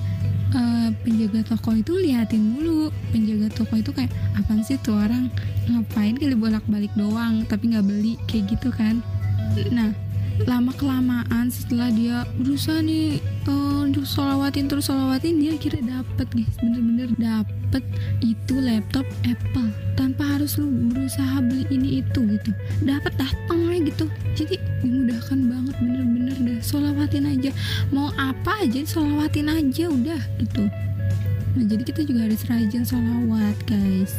uh, 0.55 0.95
penjaga 1.03 1.43
toko 1.51 1.75
itu 1.75 1.99
liatin 1.99 2.55
dulu 2.55 2.95
penjaga 3.11 3.51
toko 3.51 3.75
itu 3.75 3.91
kayak 3.91 4.15
apa 4.39 4.55
sih 4.63 4.79
tuh 4.79 5.03
orang? 5.03 5.35
Ngapain 5.67 6.15
kali 6.15 6.39
bolak 6.39 6.63
balik 6.71 6.95
doang? 6.95 7.43
Tapi 7.51 7.75
nggak 7.75 7.85
beli 7.91 8.15
kayak 8.31 8.55
gitu 8.55 8.71
kan. 8.71 9.03
Nah 9.75 10.04
lama 10.43 10.75
kelamaan 10.75 11.47
setelah 11.47 11.95
dia 11.95 12.27
berusaha 12.35 12.83
nih 12.83 13.23
uh, 13.47 13.87
untuk 13.87 14.03
solawatin 14.03 14.67
terus 14.67 14.91
solawatin 14.91 15.39
dia 15.39 15.55
kira 15.55 15.79
dapet 15.79 16.27
guys. 16.35 16.55
Bener-bener 16.59 17.15
dapet 17.15 17.83
itu 18.19 18.55
laptop 18.59 19.07
Apple. 19.23 19.71
Tanpa 19.95 20.35
harus 20.35 20.59
lu 20.59 20.67
berusaha 20.91 21.39
beli 21.39 21.63
ini 21.71 22.03
itu 22.03 22.21
gitu. 22.27 22.51
Dapet 22.83 23.15
datang 23.15 23.71
aja 23.71 23.81
gitu. 23.87 24.07
Jadi 24.35 24.59
dimudahkan 24.83 25.39
banget 25.47 25.75
bener-bener 25.79 26.37
dah 26.43 26.59
solawatin 26.67 27.31
aja. 27.31 27.51
Mau 27.95 28.11
apa 28.19 28.67
aja 28.67 28.83
solawatin 28.83 29.47
aja 29.47 29.87
udah 29.87 30.23
gitu. 30.43 30.67
Nah 31.55 31.65
jadi 31.71 31.83
kita 31.87 32.03
juga 32.03 32.27
harus 32.27 32.43
rajin 32.51 32.83
solawat 32.83 33.55
guys 33.71 34.19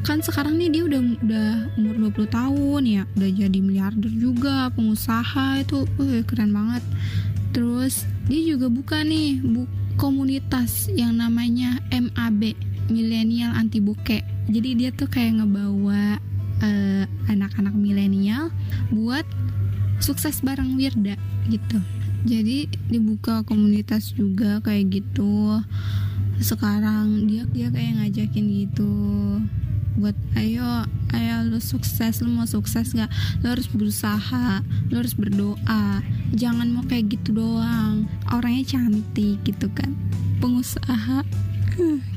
kan 0.00 0.24
sekarang 0.24 0.56
nih 0.56 0.72
dia 0.72 0.82
udah 0.88 1.00
udah 1.20 1.50
umur 1.76 1.94
20 2.12 2.36
tahun 2.36 2.82
ya 2.88 3.02
udah 3.20 3.30
jadi 3.36 3.58
miliarder 3.60 4.12
juga 4.12 4.72
pengusaha 4.72 5.60
itu 5.60 5.84
uh, 5.84 6.22
keren 6.24 6.52
banget. 6.56 6.84
Terus 7.50 8.08
dia 8.30 8.40
juga 8.54 8.70
buka 8.70 9.02
nih 9.02 9.42
bu 9.42 9.68
komunitas 10.00 10.88
yang 10.96 11.20
namanya 11.20 11.82
MAB 11.92 12.56
milenial 12.88 13.52
anti 13.52 13.78
buke 13.84 14.24
jadi 14.50 14.70
dia 14.74 14.90
tuh 14.90 15.06
kayak 15.06 15.38
ngebawa 15.38 16.18
uh, 16.58 17.04
anak-anak 17.30 17.70
milenial 17.78 18.50
buat 18.90 19.22
sukses 20.02 20.42
bareng 20.42 20.74
Wirda 20.74 21.14
gitu. 21.46 21.78
Jadi 22.26 22.66
dibuka 22.90 23.46
komunitas 23.46 24.10
juga 24.12 24.58
kayak 24.64 24.90
gitu. 24.90 25.62
Sekarang 26.42 27.30
dia 27.30 27.46
dia 27.54 27.70
kayak 27.70 28.02
ngajakin 28.02 28.46
gitu 28.66 28.92
buat 29.98 30.14
ayo 30.38 30.86
ayo 31.14 31.34
lu 31.46 31.58
sukses 31.58 32.22
lu 32.22 32.30
mau 32.30 32.46
sukses 32.46 32.94
nggak? 32.94 33.10
Lu 33.42 33.46
harus 33.50 33.66
berusaha 33.70 34.62
lu 34.90 34.94
harus 34.98 35.14
berdoa. 35.14 36.02
Jangan 36.34 36.70
mau 36.70 36.84
kayak 36.86 37.14
gitu 37.18 37.38
doang. 37.38 38.06
Orangnya 38.30 38.78
cantik 38.78 39.38
gitu 39.46 39.66
kan. 39.74 39.94
Pengusaha 40.38 41.22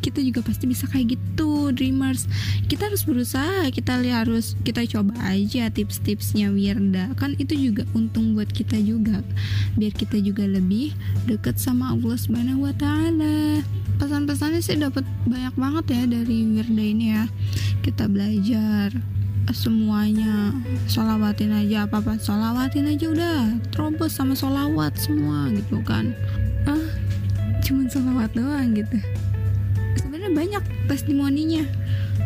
kita 0.03 0.19
juga 0.19 0.41
pasti 0.43 0.65
bisa 0.67 0.89
kayak 0.89 1.15
gitu 1.15 1.52
dreamers. 1.75 2.29
Kita 2.69 2.87
harus 2.89 3.03
berusaha 3.03 3.69
kita 3.73 3.99
harus 3.99 4.55
kita 4.61 4.85
coba 4.87 5.13
aja 5.25 5.69
tips-tipsnya 5.73 6.53
Wirda 6.53 7.13
kan 7.19 7.35
itu 7.41 7.57
juga 7.57 7.83
untung 7.97 8.37
buat 8.37 8.49
kita 8.49 8.77
juga. 8.79 9.25
Biar 9.75 9.93
kita 9.93 10.21
juga 10.21 10.45
lebih 10.45 10.93
deket 11.25 11.57
sama 11.57 11.93
Allah 11.93 12.15
Subhanahu 12.17 12.69
Wa 12.69 12.73
Taala. 12.77 13.65
Pesan-pesannya 13.97 14.61
sih 14.61 14.79
dapat 14.79 15.05
banyak 15.25 15.55
banget 15.57 15.85
ya 15.91 16.03
dari 16.07 16.37
Wirda 16.53 16.83
ini 16.83 17.05
ya. 17.13 17.25
Kita 17.81 18.07
belajar 18.07 18.93
semuanya. 19.51 20.55
Solawatin 20.87 21.51
aja 21.51 21.85
apa 21.89 21.99
apa 21.99 22.15
solawatin 22.21 22.89
aja 22.89 23.05
udah. 23.11 23.41
Terobos 23.73 24.15
sama 24.15 24.33
solawat 24.37 24.95
semua 24.95 25.51
gitu 25.51 25.83
kan. 25.83 26.15
Ah 26.63 27.03
cuman 27.63 27.87
solawat 27.87 28.31
doang 28.35 28.75
gitu 28.75 28.99
sebenarnya 30.23 30.39
banyak 30.39 30.63
testimoninya. 30.87 31.63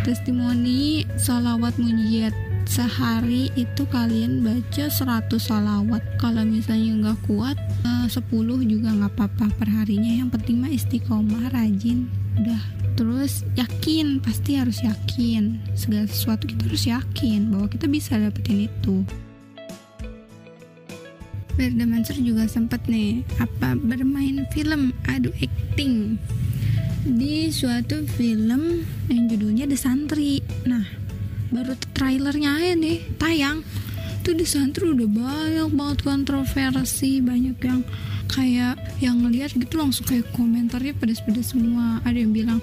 Testimoni 0.06 1.02
solawat 1.18 1.74
mujizat 1.82 2.34
sehari 2.70 3.50
itu 3.58 3.90
kalian 3.90 4.46
baca 4.46 4.86
100 4.86 5.34
salawat. 5.42 6.06
Kalau 6.22 6.46
misalnya 6.46 6.94
nggak 6.94 7.20
kuat 7.26 7.58
eh, 7.58 8.06
uh, 8.06 8.06
10 8.06 8.70
juga 8.70 8.94
nggak 8.94 9.18
apa-apa 9.18 9.50
perharinya. 9.58 10.14
Yang 10.14 10.30
penting 10.38 10.62
mah 10.62 10.70
istiqomah 10.70 11.50
rajin 11.50 12.06
udah. 12.38 12.62
Terus 12.94 13.42
yakin 13.58 14.22
pasti 14.22 14.62
harus 14.62 14.78
yakin. 14.86 15.58
Segala 15.74 16.06
sesuatu 16.06 16.46
kita 16.46 16.70
harus 16.70 16.86
yakin 16.86 17.50
bahwa 17.50 17.66
kita 17.66 17.90
bisa 17.90 18.14
dapetin 18.22 18.70
itu. 18.70 19.02
Berda 21.58 21.90
Mansur 21.90 22.22
juga 22.22 22.46
sempat 22.46 22.86
nih 22.86 23.26
apa 23.42 23.74
bermain 23.74 24.46
film 24.54 24.94
adu 25.10 25.34
acting 25.42 26.22
di 27.08 27.48
suatu 27.48 28.04
film 28.20 28.84
yang 29.08 29.24
judulnya 29.32 29.64
The 29.72 29.80
Santri. 29.80 30.44
Nah, 30.68 30.84
baru 31.48 31.80
trailernya 31.96 32.60
aja 32.60 32.74
nih 32.76 33.00
tayang. 33.16 33.64
Tuh 34.28 34.36
di 34.36 34.44
santri 34.44 34.92
udah 34.92 35.08
banyak 35.08 35.72
banget 35.72 36.00
kontroversi 36.04 37.24
banyak 37.24 37.56
yang 37.64 37.82
kayak 38.28 38.76
yang 39.00 39.24
ngeliat 39.24 39.56
gitu 39.56 39.80
langsung 39.80 40.04
kayak 40.04 40.28
komentarnya 40.36 40.92
pedas-pedas 41.00 41.56
semua. 41.56 42.04
Ada 42.04 42.28
yang 42.28 42.36
bilang 42.36 42.60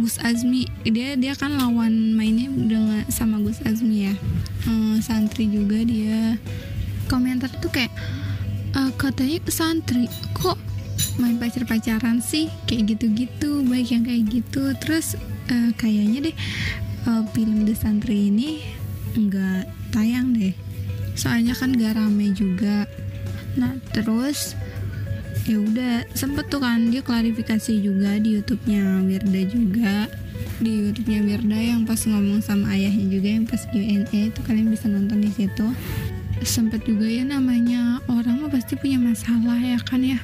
Gus 0.00 0.16
Azmi 0.24 0.64
dia 0.88 1.12
dia 1.20 1.36
kan 1.36 1.52
lawan 1.60 2.16
mainnya 2.16 2.48
dengan 2.48 3.04
sama 3.12 3.36
Gus 3.44 3.60
Azmi 3.68 4.08
ya. 4.08 4.14
Hmm, 4.64 5.04
santri 5.04 5.44
juga 5.52 5.84
dia. 5.84 6.40
Komentar 7.04 7.52
tuh 7.60 7.68
kayak 7.68 7.92
uh, 8.72 8.88
katanya 8.96 9.44
santri 9.52 10.08
kok 10.32 10.56
main 11.18 11.38
pacar-pacaran 11.38 12.18
sih 12.18 12.50
kayak 12.66 12.96
gitu-gitu 12.96 13.62
baik 13.66 13.94
yang 13.94 14.04
kayak 14.06 14.24
gitu. 14.30 14.74
Terus 14.78 15.14
uh, 15.50 15.70
kayaknya 15.78 16.30
deh 16.30 16.36
uh, 17.06 17.22
film 17.32 17.64
The 17.68 17.74
Santri 17.76 18.32
ini 18.32 18.64
nggak 19.14 19.94
tayang 19.94 20.34
deh. 20.34 20.54
Soalnya 21.14 21.54
kan 21.54 21.70
gak 21.78 21.94
rame 21.94 22.34
juga. 22.34 22.90
Nah 23.54 23.78
terus 23.94 24.58
ya 25.44 25.60
udah 25.60 26.08
sempet 26.16 26.48
tuh 26.48 26.58
kan 26.64 26.88
dia 26.88 27.04
klarifikasi 27.04 27.78
juga 27.78 28.18
di 28.18 28.40
YouTube-nya 28.40 29.06
Wirda 29.06 29.42
juga. 29.46 29.94
Di 30.58 30.70
YouTube-nya 30.70 31.20
Wirda 31.22 31.58
yang 31.58 31.86
pas 31.86 32.02
ngomong 32.02 32.42
sama 32.42 32.74
ayahnya 32.74 33.06
juga 33.06 33.28
yang 33.30 33.46
pas 33.46 33.62
Q&A 33.70 34.10
itu 34.10 34.40
kalian 34.42 34.70
bisa 34.70 34.90
nonton 34.90 35.22
di 35.22 35.30
situ 35.30 35.66
sempet 36.42 36.82
juga 36.82 37.06
ya 37.06 37.22
namanya 37.22 38.02
orang 38.10 38.42
mah 38.42 38.50
pasti 38.50 38.74
punya 38.74 38.98
masalah 38.98 39.54
ya 39.62 39.78
kan 39.78 40.02
ya. 40.02 40.18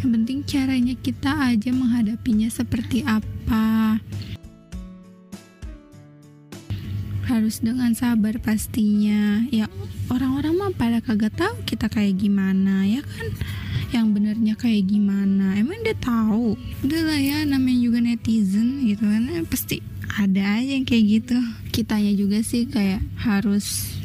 Yang 0.00 0.10
penting 0.16 0.38
caranya 0.48 0.94
kita 0.96 1.30
aja 1.52 1.70
menghadapinya 1.74 2.48
seperti 2.48 3.04
apa. 3.04 4.00
Harus 7.28 7.60
dengan 7.60 7.92
sabar 7.92 8.40
pastinya. 8.40 9.44
Ya 9.52 9.68
orang-orang 10.08 10.54
mah 10.56 10.72
pada 10.72 11.04
kagak 11.04 11.36
tahu 11.36 11.54
kita 11.68 11.92
kayak 11.92 12.16
gimana 12.16 12.88
ya 12.88 13.04
kan? 13.04 13.28
Yang 13.92 14.06
benernya 14.16 14.54
kayak 14.56 14.88
gimana. 14.88 15.60
Emang 15.60 15.84
dia 15.84 15.98
tahu? 16.00 16.56
Udah 16.80 17.02
lah 17.04 17.20
ya 17.20 17.44
namanya 17.44 17.78
juga 17.84 17.98
netizen 18.00 18.88
gitu 18.88 19.04
kan 19.04 19.28
eh, 19.28 19.44
pasti 19.44 19.84
ada 20.16 20.58
aja 20.58 20.72
yang 20.72 20.88
kayak 20.88 21.04
gitu. 21.20 21.38
Kitanya 21.70 22.12
juga 22.16 22.42
sih 22.42 22.66
kayak 22.66 23.04
harus 23.22 23.99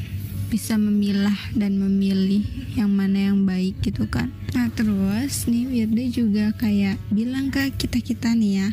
bisa 0.48 0.78
memilah 0.80 1.36
dan 1.58 1.78
memilih 1.82 2.46
yang 2.78 2.94
mana 2.94 3.34
yang 3.34 3.44
baik 3.44 3.80
gitu 3.82 4.06
kan. 4.06 4.30
Nah 4.54 4.70
terus 4.74 5.50
nih 5.50 5.66
Wirda 5.68 6.06
juga 6.10 6.46
kayak 6.56 7.02
bilang 7.10 7.50
ke 7.50 7.74
kita-kita 7.75 8.32
nih 8.38 8.66
ya 8.66 8.70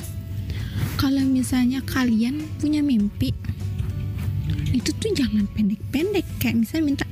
kalau 0.97 1.25
misalnya 1.26 1.83
kalian 1.83 2.47
punya 2.62 2.79
mimpi 2.79 3.35
itu 4.73 4.91
tuh 4.97 5.12
jangan 5.12 5.45
pendek-pendek. 5.52 6.25
Kayak 6.41 6.64
misalnya 6.64 6.85
minta 6.85 7.07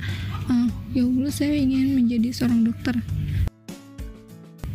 ah, 0.49 0.67
ya 0.91 1.05
Allah 1.05 1.31
saya 1.31 1.53
ingin 1.55 1.93
menjadi 1.93 2.33
seorang 2.33 2.65
dokter. 2.65 2.97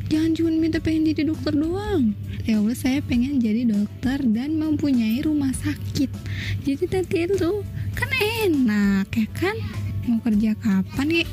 Jangan 0.07 0.39
cuma 0.39 0.51
minta 0.55 0.79
pengen 0.79 1.03
jadi 1.11 1.27
dokter 1.27 1.53
doang. 1.59 2.15
Ya 2.47 2.63
Allah 2.63 2.79
saya 2.79 3.03
pengen 3.03 3.43
jadi 3.43 3.67
dokter 3.67 4.23
dan 4.23 4.55
mempunyai 4.55 5.19
rumah 5.27 5.51
sakit. 5.51 6.09
Jadi 6.63 6.85
nanti 6.87 7.17
itu 7.27 7.67
kan 7.97 8.11
enak 8.13 9.09
ya 9.09 9.27
kan? 9.33 9.57
Mau 10.05 10.21
kerja 10.21 10.53
kapan 10.61 11.25
ya 11.25 11.27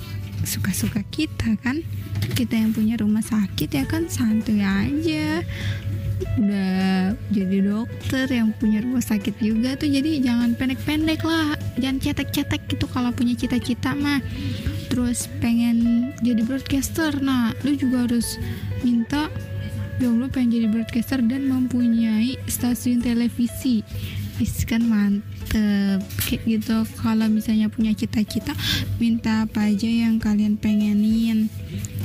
suka-suka 0.47 1.03
kita 1.11 1.59
kan? 1.59 1.83
Kita 2.33 2.55
yang 2.55 2.71
punya 2.71 2.95
rumah 2.95 3.21
sakit 3.21 3.69
ya 3.69 3.83
kan? 3.83 4.07
Santuy 4.07 4.63
aja. 4.63 5.43
Udah 6.39 7.11
jadi 7.35 7.57
dokter 7.67 8.31
yang 8.31 8.55
punya 8.55 8.79
rumah 8.79 9.03
sakit 9.03 9.43
juga 9.43 9.75
tuh 9.75 9.91
jadi 9.91 10.23
jangan 10.23 10.55
pendek-pendek 10.55 11.21
lah. 11.27 11.59
Jangan 11.75 11.99
cetek-cetek 11.99 12.61
gitu 12.71 12.87
kalau 12.87 13.11
punya 13.11 13.35
cita-cita 13.35 13.91
mah. 13.91 14.23
Terus 14.87 15.27
pengen 15.43 16.09
jadi 16.23 16.41
broadcaster 16.47 17.19
nah 17.19 17.51
lu 17.67 17.75
juga 17.75 18.07
harus 18.07 18.39
minta 18.85 19.27
ya 20.01 20.09
Allah 20.09 20.29
pengen 20.31 20.49
jadi 20.57 20.67
broadcaster 20.71 21.19
dan 21.21 21.45
mempunyai 21.49 22.39
stasiun 22.47 23.03
televisi. 23.03 23.83
Is 24.41 24.65
kan 24.65 24.89
kayak 26.25 26.41
gitu 26.47 26.85
kalau 26.99 27.29
misalnya 27.29 27.69
punya 27.69 27.93
cita-cita 27.93 28.53
minta 28.97 29.45
apa 29.45 29.69
aja 29.69 29.87
yang 29.87 30.17
kalian 30.17 30.57
pengenin. 30.57 31.49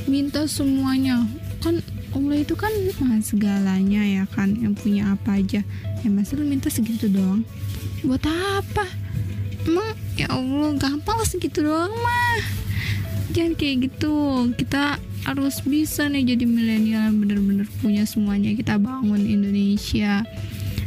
Minta 0.05 0.45
semuanya. 0.45 1.25
Kan 1.59 1.83
Allah 2.09 2.41
itu 2.41 2.57
kan 2.57 2.73
maha 2.97 3.21
segalanya 3.21 4.01
ya 4.01 4.23
kan 4.29 4.57
yang 4.57 4.73
punya 4.73 5.13
apa 5.13 5.37
aja. 5.37 5.61
Ya 6.01 6.09
masa 6.09 6.39
lu 6.39 6.45
minta 6.47 6.71
segitu 6.71 7.11
doang. 7.11 7.45
Buat 8.01 8.25
apa? 8.25 8.85
Emang 9.67 9.93
ya 10.17 10.31
Allah 10.31 10.73
gampang 10.79 11.21
segitu 11.27 11.61
doang 11.61 11.91
mah. 11.91 12.41
Jangan 13.35 13.53
kayak 13.53 13.91
gitu. 13.91 14.49
Kita 14.57 14.97
harus 15.27 15.61
bisa 15.61 16.09
nih 16.09 16.33
jadi 16.33 16.45
milenial 16.47 17.13
bener-bener 17.13 17.67
punya 17.83 18.07
semuanya. 18.07 18.55
Kita 18.57 18.81
bangun 18.81 19.21
Indonesia 19.21 20.25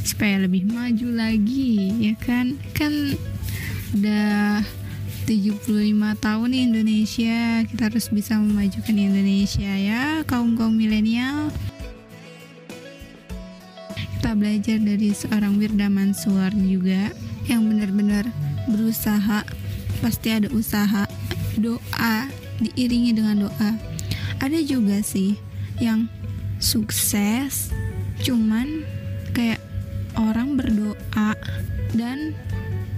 supaya 0.03 0.43
lebih 0.43 0.67
maju 0.69 1.09
lagi 1.15 1.91
ya 2.11 2.15
kan? 2.19 2.59
Kan 2.75 3.17
udah 3.99 4.63
75 5.25 5.71
tahun 6.19 6.49
nih 6.51 6.63
Indonesia 6.67 7.63
kita 7.71 7.83
harus 7.89 8.11
bisa 8.11 8.35
memajukan 8.37 8.97
Indonesia 8.99 9.71
ya 9.71 10.27
kaum 10.27 10.59
kaum 10.59 10.75
milenial. 10.75 11.49
Kita 14.19 14.35
belajar 14.39 14.79
dari 14.79 15.11
seorang 15.15 15.59
Wirda 15.59 15.91
Mansur 15.91 16.51
juga 16.55 17.11
yang 17.47 17.67
benar-benar 17.67 18.27
berusaha. 18.71 19.47
Pasti 20.03 20.29
ada 20.35 20.51
usaha 20.51 21.07
doa 21.59 22.17
diiringi 22.59 23.15
dengan 23.15 23.47
doa. 23.47 23.71
Ada 24.43 24.59
juga 24.63 24.99
sih 25.03 25.39
yang 25.79 26.07
sukses 26.63 27.75
cuman 28.23 28.87
kayak 29.35 29.59
orang 30.17 30.57
berdoa 30.57 31.33
dan 31.97 32.37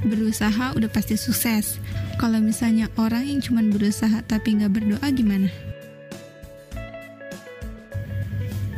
berusaha 0.05 0.77
udah 0.77 0.91
pasti 0.93 1.17
sukses 1.17 1.81
kalau 2.21 2.39
misalnya 2.39 2.93
orang 3.01 3.25
yang 3.25 3.41
cuma 3.41 3.65
berusaha 3.65 4.21
tapi 4.25 4.61
nggak 4.61 4.73
berdoa 4.73 5.07
gimana? 5.11 5.49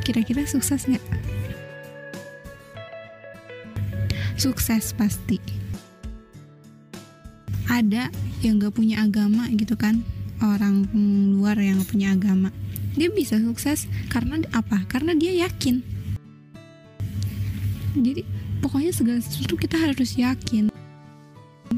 Kira-kira 0.07 0.47
sukses 0.47 0.87
nggak? 0.87 1.03
Sukses 4.39 4.95
pasti. 4.95 5.43
Ada 7.67 8.15
yang 8.47 8.63
nggak 8.63 8.79
punya 8.79 9.03
agama 9.03 9.51
gitu 9.51 9.75
kan? 9.75 10.07
Orang 10.39 10.87
luar 11.41 11.57
yang 11.57 11.81
gak 11.81 11.91
punya 11.97 12.13
agama. 12.13 12.53
Dia 12.93 13.09
bisa 13.09 13.41
sukses 13.41 13.89
karena 14.13 14.41
apa? 14.53 14.85
Karena 14.87 15.17
dia 15.17 15.33
yakin. 15.49 15.96
Jadi 17.97 18.23
pokoknya 18.61 18.93
segala 18.93 19.21
sesuatu 19.25 19.57
kita 19.57 19.81
harus 19.81 20.17
yakin. 20.21 20.69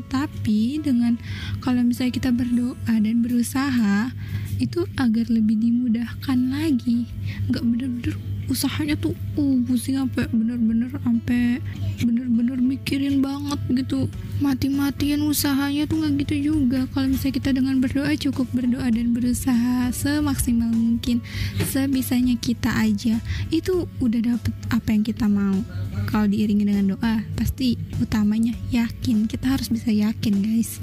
Tapi 0.09 0.83
dengan 0.83 1.17
kalau 1.63 1.81
misalnya 1.85 2.13
kita 2.13 2.31
berdoa 2.35 2.95
dan 2.99 3.25
berusaha 3.25 4.13
itu 4.59 4.85
agar 4.99 5.31
lebih 5.31 5.57
dimudahkan 5.59 6.39
lagi. 6.51 7.07
Nggak 7.49 7.65
bener-bener 7.65 8.17
usahanya 8.49 8.97
tuh 8.97 9.13
uh 9.37 9.57
pusing 9.69 10.01
sampai 10.01 10.25
bener-bener 10.33 10.89
sampai 11.05 11.61
bener-bener 12.01 12.59
mikirin 12.59 13.21
banget 13.21 13.61
gitu. 13.85 14.09
Mati-matian 14.41 15.21
usahanya 15.25 15.85
tuh 15.85 16.01
nggak 16.01 16.27
gitu 16.27 16.57
juga. 16.57 16.89
Kalau 16.97 17.13
misalnya 17.13 17.35
kita 17.37 17.51
dengan 17.53 17.79
berdoa 17.79 18.11
cukup 18.17 18.49
berdoa 18.57 18.89
dan 18.89 19.13
berusaha 19.13 19.93
semaksimal 19.93 20.73
mungkin 20.73 21.21
sebisanya 21.69 22.35
kita 22.41 22.73
aja. 22.73 23.21
Itu 23.53 23.87
udah 24.01 24.35
dapet 24.35 24.55
apa 24.73 24.89
yang 24.97 25.05
kita 25.05 25.29
mau. 25.29 25.61
Kalau 26.09 26.25
diiringi 26.25 26.65
dengan 26.65 26.97
doa 26.97 27.21
pasti 27.37 27.77
utamanya 28.01 28.57
yakin. 28.73 29.29
Kita 29.29 29.59
harus 29.59 29.69
bisa 29.69 29.93
yakin 29.93 30.41
guys. 30.41 30.81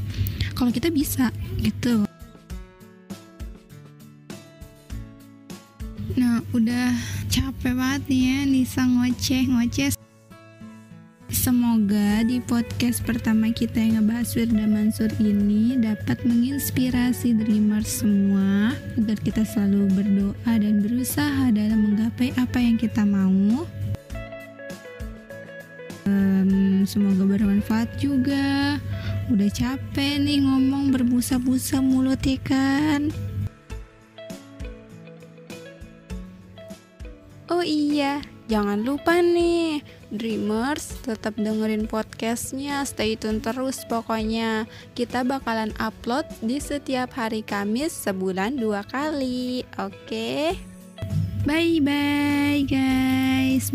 Kalau 0.53 0.69
kita 0.69 0.93
bisa 0.93 1.33
gitu. 1.59 2.05
Nah, 6.15 6.39
udah 6.55 6.95
capek 7.35 7.75
banget 7.75 8.03
nih 8.07 8.21
ya 8.23 8.37
Nisa 8.47 8.83
ngoceh-ngoceh. 8.87 9.91
Semoga 11.27 12.23
di 12.23 12.39
podcast 12.39 13.03
pertama 13.03 13.51
kita 13.51 13.75
yang 13.75 13.99
ngebahas 13.99 14.39
Wirda 14.39 14.63
Mansur 14.63 15.11
ini 15.19 15.75
dapat 15.75 16.23
menginspirasi 16.23 17.35
dreamers 17.35 17.99
semua 17.99 18.71
agar 18.95 19.19
kita 19.19 19.43
selalu 19.43 19.83
berdoa 19.91 20.53
dan 20.55 20.79
berusaha 20.79 21.51
dalam 21.51 21.91
menggapai 21.91 22.31
apa 22.39 22.55
yang 22.55 22.79
kita 22.79 23.03
mau. 23.03 23.67
Um, 26.07 26.87
semoga 26.87 27.35
bermanfaat 27.35 27.99
juga. 27.99 28.79
Udah 29.27 29.51
capek 29.51 30.23
nih 30.23 30.39
ngomong 30.39 30.95
berbusa-busa 30.95 31.83
mulut 31.83 32.23
ya 32.23 32.39
kan. 32.47 33.11
Iya, 37.65 38.21
jangan 38.45 38.85
lupa 38.85 39.19
nih, 39.19 39.81
Dreamers 40.13 41.01
tetap 41.01 41.35
dengerin 41.35 41.89
podcastnya, 41.89 42.85
stay 42.85 43.17
tune 43.17 43.41
terus 43.41 43.83
pokoknya. 43.89 44.69
Kita 44.93 45.25
bakalan 45.25 45.73
upload 45.81 46.29
di 46.45 46.61
setiap 46.61 47.11
hari 47.17 47.41
Kamis 47.41 47.91
sebulan 47.91 48.61
dua 48.61 48.85
kali, 48.85 49.65
oke? 49.81 49.91
Okay? 50.05 50.55
Bye 51.45 51.81
bye 51.81 52.65
guys. 52.65 53.69